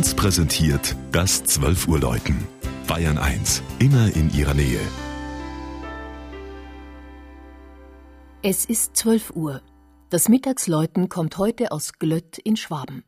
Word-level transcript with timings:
1 0.00 0.14
präsentiert 0.14 0.96
das 1.12 1.44
12 1.44 1.86
Uhr 1.86 2.00
Läuten. 2.00 2.48
Bayern 2.86 3.18
1, 3.18 3.62
immer 3.80 4.06
in 4.16 4.32
ihrer 4.32 4.54
Nähe. 4.54 4.80
Es 8.40 8.64
ist 8.64 8.96
12 8.96 9.32
Uhr. 9.36 9.60
Das 10.08 10.30
Mittagsläuten 10.30 11.10
kommt 11.10 11.36
heute 11.36 11.70
aus 11.70 11.98
Glött 11.98 12.38
in 12.38 12.56
Schwaben. 12.56 13.04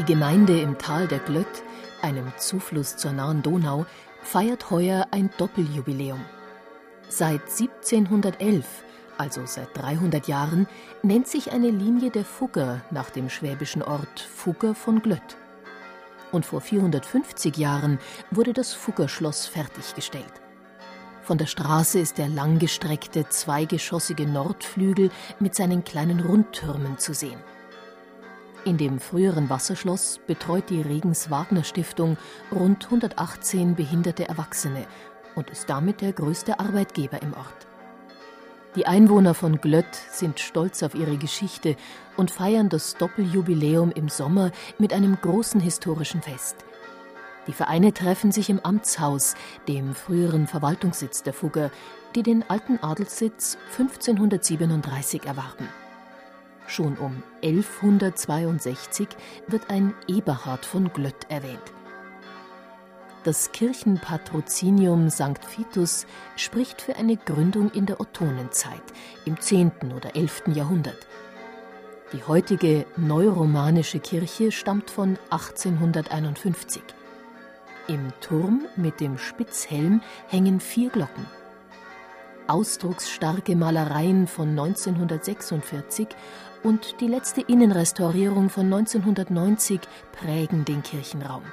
Die 0.00 0.14
Gemeinde 0.14 0.58
im 0.58 0.78
Tal 0.78 1.06
der 1.08 1.18
Glött, 1.18 1.62
einem 2.00 2.32
Zufluss 2.38 2.96
zur 2.96 3.12
nahen 3.12 3.42
Donau, 3.42 3.84
feiert 4.22 4.70
heuer 4.70 5.06
ein 5.10 5.28
Doppeljubiläum. 5.36 6.24
Seit 7.10 7.42
1711, 7.42 8.64
also 9.18 9.42
seit 9.44 9.76
300 9.76 10.26
Jahren, 10.26 10.66
nennt 11.02 11.28
sich 11.28 11.52
eine 11.52 11.68
Linie 11.68 12.10
der 12.10 12.24
Fugger 12.24 12.80
nach 12.90 13.10
dem 13.10 13.28
schwäbischen 13.28 13.82
Ort 13.82 14.20
Fugger 14.20 14.74
von 14.74 15.02
Glött. 15.02 15.36
Und 16.32 16.46
vor 16.46 16.62
450 16.62 17.58
Jahren 17.58 17.98
wurde 18.30 18.54
das 18.54 18.72
Fuggerschloss 18.72 19.44
fertiggestellt. 19.48 20.32
Von 21.20 21.36
der 21.36 21.44
Straße 21.44 21.98
ist 21.98 22.16
der 22.16 22.28
langgestreckte, 22.28 23.28
zweigeschossige 23.28 24.26
Nordflügel 24.26 25.10
mit 25.40 25.54
seinen 25.54 25.84
kleinen 25.84 26.20
Rundtürmen 26.20 26.96
zu 26.96 27.12
sehen. 27.12 27.40
In 28.66 28.76
dem 28.76 29.00
früheren 29.00 29.48
Wasserschloss 29.48 30.20
betreut 30.26 30.68
die 30.68 30.82
Regens 30.82 31.30
Wagner 31.30 31.64
Stiftung 31.64 32.18
rund 32.52 32.84
118 32.84 33.74
behinderte 33.74 34.28
Erwachsene 34.28 34.86
und 35.34 35.48
ist 35.48 35.70
damit 35.70 36.02
der 36.02 36.12
größte 36.12 36.60
Arbeitgeber 36.60 37.22
im 37.22 37.32
Ort. 37.32 37.66
Die 38.76 38.86
Einwohner 38.86 39.32
von 39.32 39.60
Glött 39.60 39.94
sind 40.12 40.40
stolz 40.40 40.82
auf 40.82 40.94
ihre 40.94 41.16
Geschichte 41.16 41.74
und 42.18 42.30
feiern 42.30 42.68
das 42.68 42.96
Doppeljubiläum 42.96 43.92
im 43.92 44.10
Sommer 44.10 44.52
mit 44.78 44.92
einem 44.92 45.16
großen 45.20 45.60
historischen 45.60 46.20
Fest. 46.20 46.56
Die 47.46 47.54
Vereine 47.54 47.94
treffen 47.94 48.30
sich 48.30 48.50
im 48.50 48.60
Amtshaus, 48.60 49.34
dem 49.68 49.94
früheren 49.94 50.46
Verwaltungssitz 50.46 51.22
der 51.22 51.32
Fugger, 51.32 51.70
die 52.14 52.22
den 52.22 52.48
alten 52.48 52.78
Adelssitz 52.82 53.56
1537 53.72 55.24
erwarben. 55.24 55.68
Schon 56.70 56.96
um 56.98 57.20
1162 57.42 59.08
wird 59.48 59.70
ein 59.70 59.92
Eberhard 60.06 60.64
von 60.64 60.92
Glött 60.92 61.28
erwähnt. 61.28 61.58
Das 63.24 63.50
Kirchenpatrozinium 63.50 65.10
St. 65.10 65.40
Vitus 65.58 66.06
spricht 66.36 66.80
für 66.80 66.94
eine 66.94 67.16
Gründung 67.16 67.72
in 67.72 67.86
der 67.86 68.00
Ottonenzeit 68.00 68.84
im 69.24 69.40
10. 69.40 69.72
oder 69.96 70.14
11. 70.14 70.44
Jahrhundert. 70.54 71.08
Die 72.12 72.22
heutige 72.22 72.86
neuromanische 72.96 73.98
Kirche 73.98 74.52
stammt 74.52 74.90
von 74.90 75.18
1851. 75.30 76.82
Im 77.88 78.12
Turm 78.20 78.66
mit 78.76 79.00
dem 79.00 79.18
Spitzhelm 79.18 80.02
hängen 80.28 80.60
vier 80.60 80.90
Glocken. 80.90 81.26
Ausdrucksstarke 82.50 83.54
Malereien 83.54 84.26
von 84.26 84.50
1946 84.50 86.08
und 86.64 87.00
die 87.00 87.06
letzte 87.06 87.42
Innenrestaurierung 87.42 88.50
von 88.50 88.64
1990 88.64 89.80
prägen 90.10 90.64
den 90.64 90.82
Kirchenraum. 90.82 91.44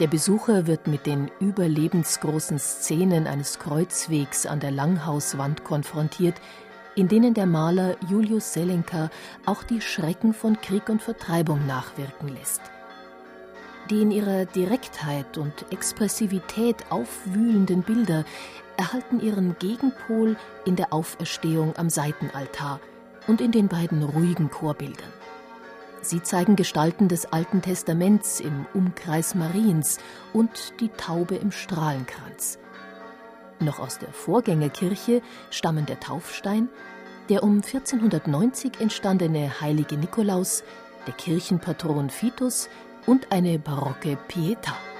Der 0.00 0.08
Besucher 0.08 0.66
wird 0.66 0.88
mit 0.88 1.06
den 1.06 1.30
überlebensgroßen 1.40 2.58
Szenen 2.58 3.26
eines 3.26 3.58
Kreuzwegs 3.58 4.44
an 4.44 4.60
der 4.60 4.72
Langhauswand 4.72 5.64
konfrontiert, 5.64 6.34
in 6.96 7.08
denen 7.08 7.32
der 7.32 7.46
Maler 7.46 7.96
Julius 8.10 8.52
Selenka 8.52 9.08
auch 9.46 9.62
die 9.62 9.80
Schrecken 9.80 10.34
von 10.34 10.60
Krieg 10.60 10.90
und 10.90 11.00
Vertreibung 11.00 11.66
nachwirken 11.66 12.28
lässt. 12.28 12.60
Die 13.90 14.02
in 14.02 14.10
ihrer 14.10 14.46
Direktheit 14.46 15.36
und 15.36 15.66
Expressivität 15.70 16.76
aufwühlenden 16.90 17.82
Bilder 17.82 18.24
erhalten 18.76 19.20
ihren 19.20 19.56
Gegenpol 19.58 20.36
in 20.64 20.76
der 20.76 20.92
Auferstehung 20.92 21.74
am 21.76 21.90
Seitenaltar– 21.90 22.80
und 23.26 23.40
in 23.40 23.52
den 23.52 23.68
beiden 23.68 24.02
ruhigen 24.02 24.50
Chorbildern. 24.50 25.12
Sie 26.02 26.22
zeigen 26.22 26.56
Gestalten 26.56 27.08
des 27.08 27.26
Alten 27.26 27.62
Testaments 27.62 28.40
im 28.40 28.66
Umkreis 28.74 29.34
Mariens 29.34 29.98
und 30.32 30.74
die 30.80 30.90
Taube 30.90 31.36
im 31.36 31.50
Strahlenkranz. 31.50 32.58
Noch 33.60 33.78
aus 33.78 33.98
der 33.98 34.12
Vorgängerkirche 34.12 35.22
stammen 35.50 35.86
der 35.86 36.00
Taufstein, 36.00 36.68
der 37.30 37.42
um 37.42 37.62
1490 37.62 38.80
entstandene 38.80 39.60
heilige 39.62 39.96
Nikolaus, 39.96 40.62
der 41.06 41.14
Kirchenpatron 41.14 42.10
Vitus 42.10 42.68
und 43.06 43.30
eine 43.30 43.58
barocke 43.58 44.16
Pietà. 44.28 44.93